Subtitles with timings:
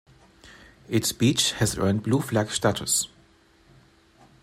[0.89, 3.07] Its beach has earned Blue flag status.